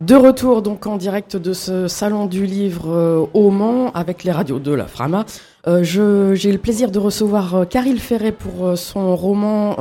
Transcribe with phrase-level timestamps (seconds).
[0.00, 4.30] De retour donc en direct de ce salon du livre euh, au Mans avec les
[4.30, 5.26] radios de la Frama.
[5.66, 9.74] Euh, J'ai le plaisir de recevoir euh, Caril Ferret pour euh, son roman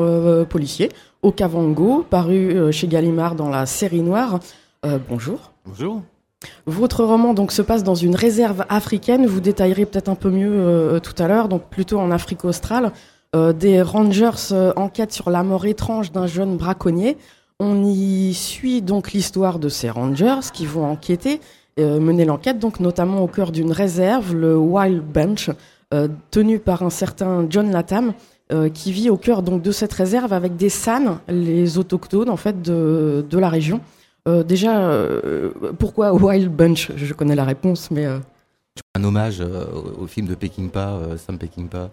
[0.49, 0.89] policier
[1.21, 4.39] Okavango, paru chez Gallimard dans la série noire.
[5.07, 5.51] bonjour.
[5.67, 6.01] Bonjour.
[6.65, 9.27] Votre roman donc se passe dans une réserve africaine.
[9.27, 12.91] Vous détaillerez peut-être un peu mieux tout à l'heure, donc plutôt en Afrique australe.
[13.35, 17.17] des rangers enquêtent sur la mort étrange d'un jeune braconnier.
[17.59, 21.41] On y suit donc l'histoire de ces rangers qui vont enquêter,
[21.79, 25.49] euh, mener l'enquête, donc notamment au cœur d'une réserve, le Wild Bunch,
[25.91, 28.13] euh, tenu par un certain John Latham,
[28.53, 32.37] euh, qui vit au cœur donc de cette réserve avec des San, les autochtones en
[32.37, 33.81] fait de, la région.
[34.27, 34.91] déjà,
[35.79, 36.91] pourquoi Wild Bunch?
[36.95, 41.89] Je connais la réponse, mais un hommage au, film de Peckinpah, Sam Peckinpah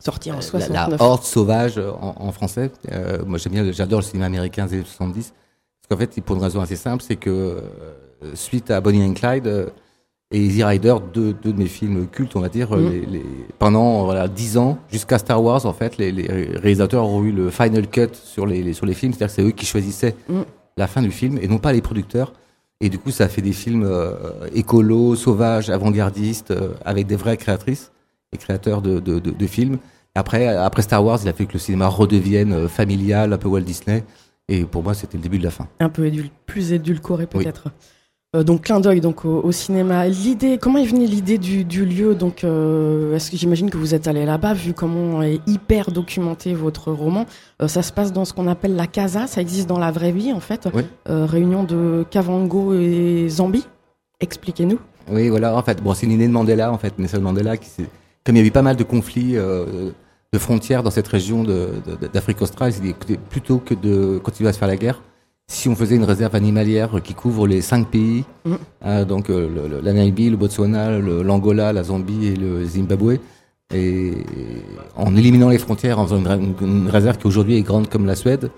[0.00, 0.90] sorti en 69.
[0.90, 2.70] La, Horde sauvage en, français.
[2.92, 5.32] Euh, moi, j'aime bien, j'adore le cinéma américain des années 70.
[5.32, 7.60] Parce qu'en fait, pour une raison assez simple, c'est que euh,
[8.34, 9.66] suite à Bonnie and Clyde euh,
[10.30, 12.90] et Easy Rider, deux, deux, de mes films cultes, on va dire, mm.
[12.90, 13.24] les, les,
[13.58, 17.50] pendant voilà dix ans, jusqu'à Star Wars, en fait, les, les, réalisateurs ont eu le
[17.50, 20.40] final cut sur les, sur les films, c'est-à-dire que c'est eux qui choisissaient mm.
[20.76, 22.32] la fin du film et non pas les producteurs.
[22.80, 24.14] Et du coup, ça a fait des films euh,
[24.54, 27.90] écolos, sauvages, avant-gardistes, avec des vraies créatrices
[28.32, 29.78] et créateur de, de, de, de, films.
[30.14, 33.48] Après, après Star Wars, il a fait que le cinéma redevienne euh, familial, un peu
[33.48, 34.04] Walt Disney.
[34.48, 35.68] Et pour moi, c'était le début de la fin.
[35.80, 36.10] Un peu
[36.46, 37.70] plus édulcoré peut-être.
[38.36, 40.06] Euh, donc clin d'œil donc au, cinéma.
[40.06, 42.14] L'idée, comment est venue l'idée du, du, lieu?
[42.14, 46.52] Donc, euh, est-ce que j'imagine que vous êtes allé là-bas, vu comment est hyper documenté
[46.52, 47.24] votre roman?
[47.62, 49.26] Euh, Ça se passe dans ce qu'on appelle la casa.
[49.26, 50.68] Ça existe dans la vraie vie en fait.
[50.74, 50.82] Oui.
[51.06, 53.66] Réunion de Kavango et Zambie.
[54.20, 54.78] Expliquez-nous.
[55.10, 55.56] Oui, voilà.
[55.56, 57.88] En fait, bon, c'est une idée de Mandela en fait, Nelson Mandela qui s'est
[58.28, 59.88] comme il y avait pas mal de conflits euh,
[60.34, 61.44] de frontières dans cette région
[62.12, 62.74] d'Afrique australe,
[63.30, 65.00] plutôt que de continuer à se faire la guerre,
[65.46, 68.54] si on faisait une réserve animalière qui couvre les cinq pays, mmh.
[68.84, 73.16] euh, donc euh, le, la Namibie, le Botswana, l'Angola, la Zambie et le Zimbabwe,
[73.72, 74.12] et
[74.94, 76.22] en éliminant les frontières, en faisant
[76.60, 78.50] une, réserve qui aujourd'hui est grande comme la Suède,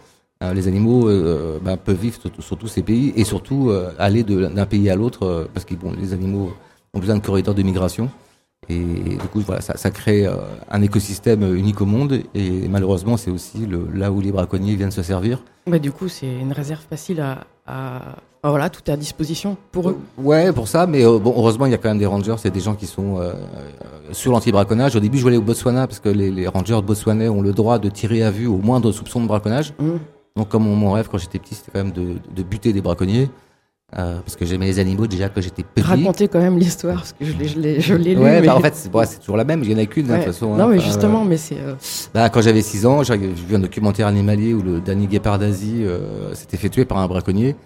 [0.42, 4.24] euh, les animaux euh, ben, peuvent vivre sur, sur, tous ces pays et surtout aller
[4.24, 6.50] d'un pays à l'autre parce que bon, les animaux
[6.92, 8.10] ont besoin de corridors de migration.
[8.70, 10.36] Et du coup, voilà, ça, ça crée euh,
[10.70, 12.20] un écosystème unique au monde.
[12.34, 15.42] Et malheureusement, c'est aussi le, là où les braconniers viennent se servir.
[15.66, 18.00] Bah, du coup, c'est une réserve facile à, à...
[18.44, 19.98] voilà, tout est à disposition pour eux.
[20.18, 20.86] Ouais, pour ça.
[20.86, 22.36] Mais euh, bon, heureusement, il y a quand même des rangers.
[22.38, 23.32] C'est des gens qui sont euh,
[24.12, 24.94] sur l'anti-braconnage.
[24.94, 27.52] Au début, je voulais au Botswana parce que les, les rangers de Botswana ont le
[27.52, 29.74] droit de tirer à vue au moindre soupçon de braconnage.
[29.80, 29.90] Mmh.
[30.36, 33.28] Donc, comme mon, rêve quand j'étais petit, c'était quand même de, de buter des braconniers.
[33.98, 35.84] Euh, parce que j'aimais les animaux déjà quand j'étais petit.
[35.84, 38.20] Racontez quand même l'histoire, parce que je l'ai, lu.
[38.20, 38.46] Ouais, mais...
[38.46, 40.32] bah, en fait, c'est, toujours la même, il y en a qu'une, hein, de toute
[40.32, 40.54] façon.
[40.54, 41.28] Non, hein, mais justement, euh...
[41.28, 41.58] mais c'est.
[41.58, 41.74] Euh...
[42.14, 45.82] Bah, quand j'avais 6 ans, j'ai vu un documentaire animalier où le dernier guépard d'Asie
[45.84, 47.56] euh, s'était fait tuer par un braconnier.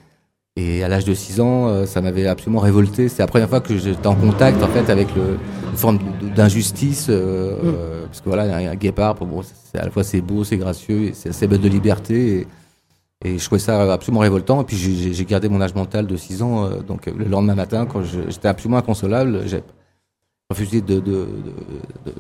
[0.57, 3.09] Et à l'âge de 6 ans, ça m'avait absolument révolté.
[3.09, 5.37] C'est la première fois que j'étais en contact, en fait, avec le,
[5.73, 5.99] une forme
[6.37, 7.09] d'injustice.
[7.09, 7.73] Mm.
[8.07, 11.31] Parce que voilà, un, un guépard, c'est, à la fois c'est beau, c'est gracieux, c'est
[11.31, 12.39] assez bête de liberté.
[12.39, 12.47] Et,
[13.23, 14.63] et je trouvais ça absolument révoltant.
[14.63, 16.65] Et puis j'ai gardé mon âge mental de 6 ans.
[16.65, 19.63] Euh, donc le lendemain matin, quand j'étais absolument inconsolable, j'ai
[20.51, 21.27] refusé de, de,
[22.05, 22.13] de,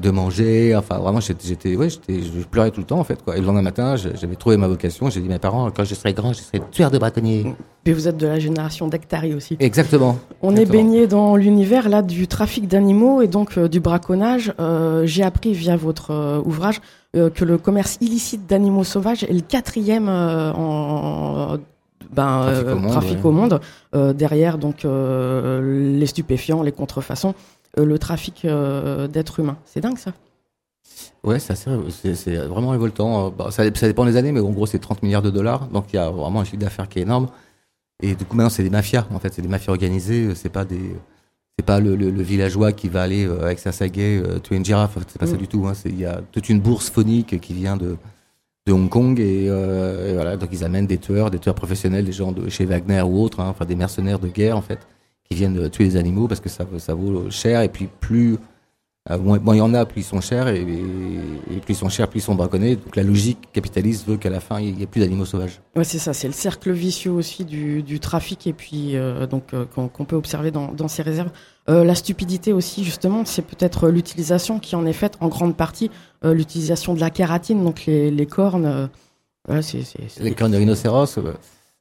[0.00, 0.74] de, manger.
[0.76, 3.22] Enfin, vraiment, j'étais, ouais, j'étais, je pleurais tout le temps en fait.
[3.22, 3.36] Quoi.
[3.36, 5.10] Et le lendemain matin, j'avais trouvé ma vocation.
[5.10, 7.54] J'ai dit à mes parents, quand je serai grand, je serai tueur de braconnier.
[7.86, 9.56] Mais vous êtes de la génération d'Actari aussi.
[9.60, 10.18] Exactement.
[10.42, 10.60] On Exactement.
[10.60, 14.52] est baigné dans l'univers là du trafic d'animaux et donc euh, du braconnage.
[14.60, 16.80] Euh, j'ai appris via votre euh, ouvrage
[17.14, 21.56] que le commerce illicite d'animaux sauvages est le quatrième en
[22.12, 23.26] ben, trafic au monde, trafic ouais.
[23.26, 23.60] au monde
[23.94, 27.34] euh, derrière donc les stupéfiants, les contrefaçons,
[27.76, 28.46] le trafic
[29.10, 29.58] d'êtres humains.
[29.64, 30.12] C'est dingue ça.
[31.22, 33.30] Ouais, c'est, vraiment révoltant.
[33.30, 35.66] Bah, ça, ça, dépend des années, mais en gros, c'est 30 milliards de dollars.
[35.66, 37.28] Donc, il y a vraiment un chiffre d'affaires qui est énorme.
[38.02, 39.06] Et du coup, maintenant, c'est des mafias.
[39.12, 40.34] En fait, c'est des mafias organisées.
[40.34, 40.96] C'est pas des,
[41.58, 44.56] c'est pas le, le, le, villageois qui va aller euh, avec sa sagaie euh, tuer
[44.56, 44.96] une girafe.
[45.08, 45.30] C'est pas mmh.
[45.30, 45.66] ça du tout.
[45.66, 45.72] Hein.
[45.84, 47.96] Il y a toute une bourse phonique qui vient de,
[48.68, 50.36] de Hong Kong et, euh, et, voilà.
[50.36, 53.40] Donc, ils amènent des tueurs, des tueurs professionnels, des gens de chez Wagner ou autres,
[53.40, 54.80] hein, enfin des mercenaires de guerre en fait,
[55.24, 57.62] qui viennent tuer les animaux parce que ça, ça vaut cher.
[57.62, 58.36] Et puis plus
[59.10, 61.76] euh, bon, il y en a, plus ils sont chers, et, et, et, plus ils
[61.76, 62.76] sont chers, plus ils sont braconnés.
[62.76, 65.60] Donc la logique capitaliste veut qu'à la fin, il n'y ait plus d'animaux sauvages.
[65.76, 69.54] Ouais, c'est ça, c'est le cercle vicieux aussi du, du trafic, et puis euh, donc
[69.54, 71.30] euh, qu'on qu peut observer dans, dans ces réserves.
[71.68, 75.90] Euh, la stupidité aussi, justement, c'est peut-être l'utilisation qui en est faite en grande partie,
[76.22, 78.88] l'utilisation de la kératine, donc les, les cornes.
[79.48, 79.60] Ouais,
[80.20, 81.18] les cornes de rhinocéros.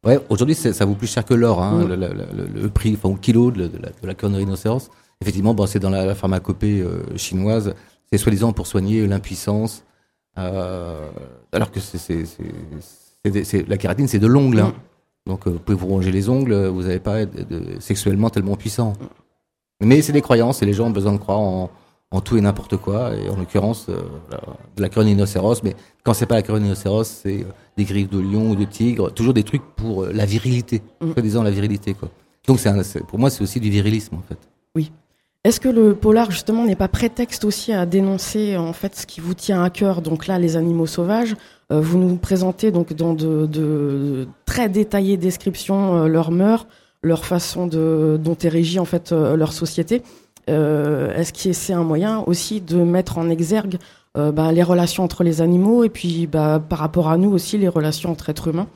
[0.05, 1.87] Ouais, aujourd'hui, ça vaut plus cher que l'or, hein, mmh.
[1.87, 4.37] le, le, le, le, prix, enfin, au kilo de, de, la, de la corne de
[4.37, 4.89] rhinocéros.
[5.21, 7.73] Effectivement, bon, c'est dans la, la pharmacopée euh, chinoise.
[8.11, 9.83] C'est soi-disant pour soigner l'impuissance.
[10.37, 11.09] Euh,
[11.51, 12.23] alors que c'est,
[13.67, 14.59] la kératine, c'est de l'ongle.
[14.59, 14.73] Hein.
[15.25, 17.31] Donc vous pouvez vous ronger les ongles, vous n'avez pas être
[17.79, 18.93] sexuellement tellement puissant.
[19.81, 21.69] Mais c'est des croyances et les gens ont besoin de croire en,
[22.11, 23.15] en tout et n'importe quoi.
[23.15, 24.01] Et en l'occurrence, euh,
[24.75, 25.63] de la queue rhinocéros.
[25.63, 28.65] Mais quand c'est pas la queue rhinocéros, c'est euh, des griffes de lion ou de
[28.65, 29.11] tigre.
[29.11, 30.81] Toujours des trucs pour euh, la virilité.
[31.01, 31.21] Mm.
[31.21, 32.09] disant la virilité, quoi.
[32.47, 32.59] Donc
[33.07, 34.37] pour moi, c'est aussi du virilisme, en fait.
[34.73, 34.91] Oui.
[35.47, 39.21] Est-ce que le polar justement n'est pas prétexte aussi à dénoncer en fait ce qui
[39.21, 40.01] vous tient à cœur?
[40.01, 41.37] Donc là, les animaux sauvages.
[41.69, 46.67] vous nous présentez donc dans de, très détaillées descriptions leurs mœurs,
[47.01, 50.03] leur façon dont est régie en fait leur société.
[50.49, 53.77] Euh, est-ce que c'est un moyen aussi de mettre en exergue
[54.17, 57.57] euh, bah, les relations entre les animaux et puis bah, par rapport à nous aussi
[57.57, 58.67] les relations entre êtres humains?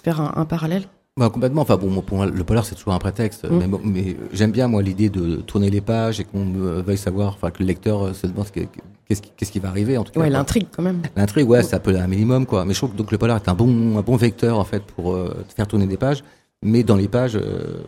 [0.00, 0.84] Faire un, parallèle
[1.18, 1.62] bah, complètement.
[1.62, 3.44] Enfin bon, pour moi, le polar c'est toujours un prétexte.
[3.44, 3.58] Mm.
[3.58, 6.44] Mais, mais j'aime bien moi l'idée de tourner les pages et qu'on
[6.82, 10.20] veuille savoir, enfin que le lecteur se demande qu'est-ce qui, va arriver en tout cas.
[10.20, 11.02] Ouais, l'intrigue quand même.
[11.16, 12.64] L'intrigue, ouais, ça peut un minimum quoi.
[12.64, 14.82] Mais je trouve que donc le polar est un bon, un bon vecteur en fait
[14.82, 16.22] pour euh, faire tourner des pages.
[16.62, 17.82] Mais dans les pages, euh,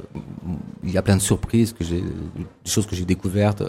[0.83, 3.63] il y a plein de surprises, que j'ai, des choses que j'ai découvertes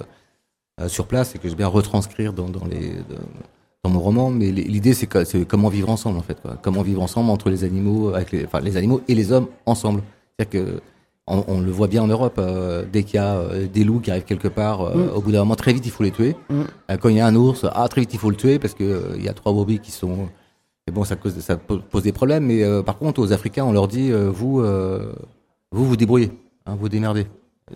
[0.79, 3.17] euh, sur place et que je vais bien retranscrire dans, dans, les, dans
[3.89, 4.29] mon roman.
[4.29, 5.07] Mais l'idée, c'est,
[5.45, 6.41] comment vivre ensemble, en fait.
[6.41, 6.57] Quoi.
[6.61, 10.01] Comment vivre ensemble entre les animaux, avec les, enfin, les animaux et les hommes ensemble.
[10.37, 10.81] C'est-à-dire que
[11.25, 13.41] on, on, le voit bien en Europe, euh, dès qu'il y a
[13.73, 15.09] des loups qui arrivent quelque part, mm.
[15.15, 16.35] au bout d'un moment, très vite, il faut les tuer.
[16.49, 16.63] Mm.
[16.99, 19.13] quand il y a un ours, ah, très vite, il faut le tuer parce que
[19.15, 20.27] il y a trois brebis qui sont
[20.87, 22.45] et bon, ça, cause, ça pose des problèmes.
[22.45, 25.13] Mais euh, par contre, aux Africains, on leur dit euh, vous, euh,
[25.71, 26.31] vous vous débrouillez,
[26.65, 27.27] hein, vous démerdez.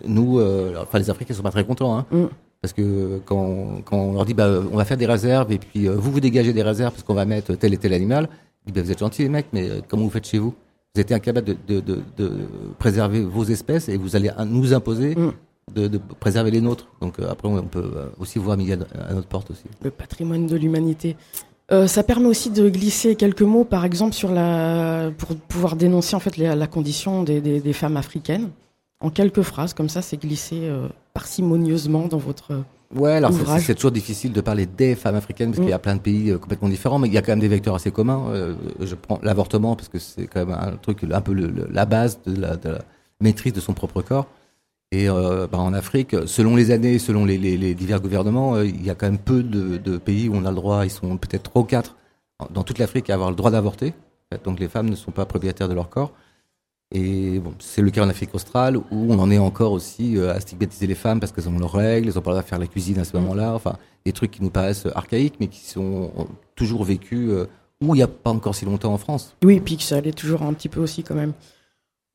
[0.06, 0.38] Nous,
[0.78, 2.26] enfin les Africains sont pas très contents, hein, mm.
[2.60, 5.86] Parce que quand, quand on leur dit bah on va faire des réserves et puis
[5.86, 8.28] vous vous dégagez des réserves parce qu'on va mettre tel et tel animal,
[8.66, 10.54] ils disent bah, vous êtes gentils les mecs, mais comment vous faites chez vous?
[10.94, 12.32] Vous êtes incapable de, de, de, de,
[12.78, 15.14] préserver vos espèces et vous allez nous imposer.
[15.14, 15.32] Mm.
[15.74, 16.88] De, de, préserver les nôtres.
[17.02, 19.64] Donc après, on peut aussi voir midi à notre porte aussi.
[19.82, 21.14] Le patrimoine de l'humanité.
[21.70, 26.16] Euh, ça permet aussi de glisser quelques mots, par exemple, sur la, pour pouvoir dénoncer
[26.16, 28.48] en fait la, condition des, des, des, femmes africaines.
[29.00, 32.62] En quelques phrases, comme ça, c'est glissé euh, parcimonieusement dans votre
[32.94, 35.82] Ouais, alors c'est toujours difficile de parler des femmes africaines parce qu'il y a mm.
[35.82, 37.90] plein de pays euh, complètement différents, mais il y a quand même des vecteurs assez
[37.90, 38.54] communs.
[38.80, 42.18] je prends l'avortement parce que c'est quand même un truc, un peu le, la base
[42.26, 42.78] de la, de la,
[43.20, 44.26] maîtrise de son propre corps.
[44.90, 48.64] Et euh, bah, en Afrique, selon les années, selon les, les, les divers gouvernements, euh,
[48.64, 50.90] il y a quand même peu de, de, pays où on a le droit, ils
[50.90, 51.96] sont peut-être trois ou quatre
[52.50, 53.92] dans toute l'Afrique à avoir le droit d'avorter.
[54.44, 56.12] Donc les femmes ne sont pas propriétaires de leur corps.
[56.94, 60.34] Et bon, c'est le cas en Afrique australe où on en est encore aussi euh,
[60.34, 62.48] à stigmatiser les femmes parce qu'elles ont leurs règles, elles ont pas le droit de
[62.48, 63.54] faire la cuisine à ce moment-là.
[63.54, 63.76] Enfin,
[64.06, 66.10] des trucs qui nous paraissent archaïques mais qui sont
[66.54, 67.30] toujours vécus
[67.82, 69.36] où il n'y a pas encore si longtemps en France.
[69.44, 71.32] Oui, et puis que ça allait toujours un petit peu aussi quand même.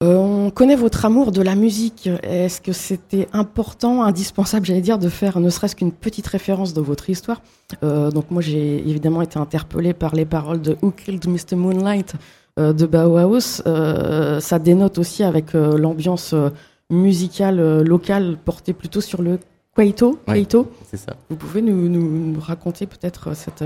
[0.03, 2.09] Euh, on connaît votre amour de la musique.
[2.23, 6.81] Est-ce que c'était important, indispensable, j'allais dire, de faire ne serait-ce qu'une petite référence de
[6.81, 7.41] votre histoire?
[7.83, 11.55] Euh, Donc moi, j'ai évidemment été interpellée par les paroles de Who Killed Mr.
[11.55, 12.15] Moonlight?
[12.15, 12.17] euh,
[12.57, 13.61] de Bauhaus.
[14.39, 16.35] ça dénote aussi avec l'ambiance
[16.89, 19.39] musicale locale portée plutôt sur le
[19.73, 20.19] Kwaito.
[20.27, 21.15] c'est ça.
[21.29, 23.63] Vous pouvez nous, raconter peut-être cette...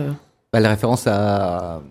[0.54, 1.82] Bah, la référence à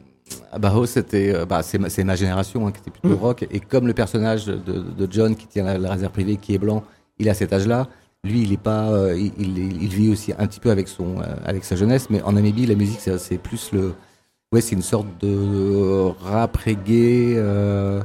[0.59, 3.21] bah, oh, c'était, euh, bah, c'est ma, ma, génération hein, qui était plutôt mm.
[3.21, 3.47] rock.
[3.51, 6.83] Et comme le personnage de, de John qui tient la, réserve privée, qui est blanc,
[7.19, 7.89] il a cet âge-là.
[8.25, 11.21] Lui, il est pas, euh, il, il, il, vit aussi un petit peu avec son,
[11.21, 12.11] euh, avec sa jeunesse.
[12.11, 13.95] Mais en Namibie, la musique, c'est plus le,
[14.53, 18.03] ouais, c'est une sorte de rap reggae, euh,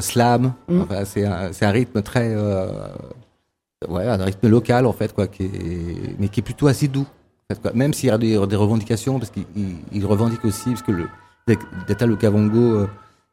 [0.00, 0.52] slam.
[0.68, 0.80] Mm.
[0.82, 2.34] Enfin, c'est un, rythme très,
[3.88, 7.06] ouais, un rythme local en fait, quoi, qui est, mais qui est plutôt assez doux.
[7.06, 7.72] En fait, quoi.
[7.74, 11.08] Même s'il y a des, des revendications, parce qu'il revendique aussi, parce que le
[11.86, 12.86] d'État le Kavango, euh,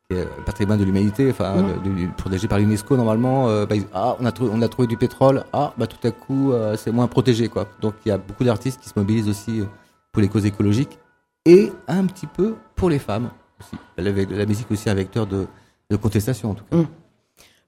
[0.10, 2.14] qui est patrimoine de l'humanité, enfin mmh.
[2.18, 3.48] protégé par l'UNESCO normalement.
[3.48, 5.44] Euh, bah, ah, on a trouvé, on a trouvé du pétrole.
[5.54, 7.68] Ah, bah tout à coup, euh, c'est moins protégé quoi.
[7.82, 9.64] Donc il y a beaucoup d'artistes qui se mobilisent aussi
[10.12, 11.00] pour les causes écologiques
[11.46, 13.30] et un petit peu pour les femmes
[13.60, 13.76] aussi.
[13.98, 15.48] La, musique aussi un vecteur de,
[15.90, 16.78] de contestation en tout cas.
[16.78, 16.88] Mmh.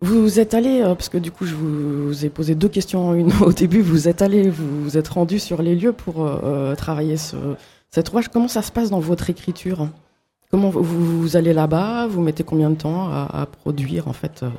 [0.01, 3.31] Vous êtes allé, parce que du coup je vous ai posé deux questions en une
[3.41, 6.29] au début, vous êtes allé, vous, vous êtes rendu sur les lieux pour
[6.77, 7.37] travailler ce,
[7.93, 8.27] cet ouvrage.
[8.29, 9.87] Comment ça se passe dans votre écriture?
[10.49, 12.07] Comment vous, allez là-bas?
[12.07, 14.49] Vous mettez combien de temps à, produire en fait euh,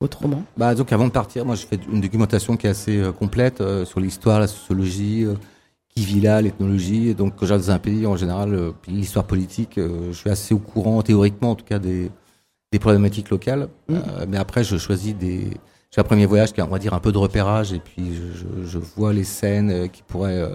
[0.00, 2.96] votre roman Bah donc avant de partir, moi je fais une documentation qui est assez
[2.96, 5.26] euh, complète euh, sur l'histoire, la sociologie,
[5.96, 7.14] qui vit là, l'ethnologie.
[7.14, 11.02] Donc quand j'arrive dans un pays en général, l'histoire politique, je suis assez au courant
[11.02, 12.12] théoriquement en tout cas des,
[12.70, 13.68] des problématiques locales.
[13.88, 13.96] Mmh.
[14.28, 15.50] mais après je choisis des
[15.90, 18.14] j'ai un premier voyage qui est on va dire un peu de repérage et puis
[18.14, 20.46] je, je vois les scènes qui pourraient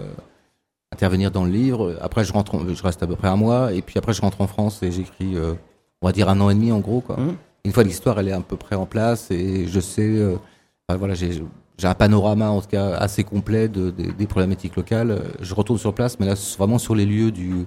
[0.92, 1.96] intervenir dans le livre.
[2.00, 4.40] Après, je rentre, je reste à peu près un mois, et puis après, je rentre
[4.40, 5.54] en France et j'écris, euh,
[6.02, 7.00] on va dire un an et demi en gros.
[7.00, 7.16] Quoi.
[7.16, 7.36] Mmh.
[7.64, 10.36] Une fois l'histoire, elle est à peu près en place, et je sais, euh,
[10.88, 11.42] voilà, j'ai
[11.82, 15.20] un panorama en tout cas assez complet de, des problématiques locales.
[15.40, 17.66] Je retourne sur place, mais là, vraiment sur les lieux du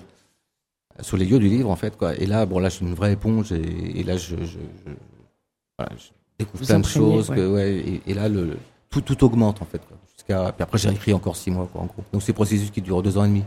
[1.02, 2.16] sur les lieux du livre en fait quoi.
[2.16, 4.58] Et là, bon là, je suis une vraie éponge, et, et là, je, je,
[5.78, 6.06] voilà, je
[6.40, 7.28] découvre Vous plein de choses.
[7.28, 8.58] que, ouais, et, et là, le,
[8.90, 9.82] tout, tout augmente en fait.
[10.14, 12.04] Jusqu'à, puis après, j'ai écrit encore six mois quoi, en gros.
[12.14, 13.44] Donc c'est un processus qui dure deux ans et demi.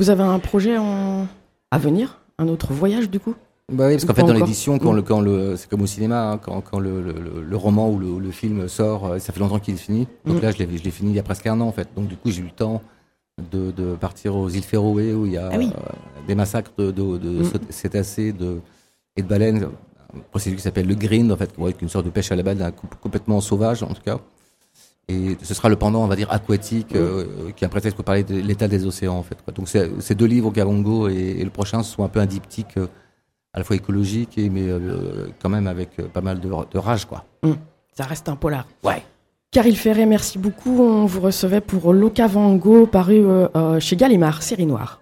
[0.00, 1.28] Vous avez un projet en...
[1.70, 2.20] à venir?
[2.36, 3.36] Un autre voyage du coup?
[3.72, 4.96] Bah oui, parce qu'en fait, dans l'édition, quand, Mm.
[4.96, 7.14] le, quand le, c'est comme au cinéma, hein, quand, quand le, le,
[7.48, 10.06] le- roman ou le, le film sort, euh, ça fait longtemps qu'il est fini.
[10.26, 10.40] Donc Mm.
[10.42, 11.88] là, je l'ai, je l'ai fini il y a presque un an, en fait.
[11.96, 12.82] Donc du coup, j'ai eu le temps
[13.52, 15.70] de, de partir aux îles Féroé, où il y a Ah oui.
[15.74, 15.80] euh,
[16.26, 17.50] des massacres de, de, de Mm.
[17.70, 18.60] cétacés de,
[19.16, 19.68] et de baleines.
[20.14, 22.36] Un procédé qui s'appelle le grind, en fait, qui est une sorte de pêche à
[22.36, 24.18] la balle, complètement sauvage, en tout cas.
[25.08, 28.04] Et ce sera le pendant, on va dire, aquatique, euh, qui est un prétexte pour
[28.04, 29.38] parler de l'état des océans, en fait.
[29.42, 29.52] Quoi.
[29.54, 32.86] Donc, ces deux livres, Gavongo et, et le prochain, sont un peu un diptyque, euh,
[33.54, 36.78] à la fois écologique, et, mais euh, quand même avec euh, pas mal de, de
[36.78, 37.24] rage, quoi.
[37.96, 38.66] Ça reste un polar.
[38.82, 39.02] Ouais.
[39.52, 40.82] Caril Ferret, merci beaucoup.
[40.82, 44.92] On vous recevait pour Locavango, paru euh, euh, chez Gallimard, série noire.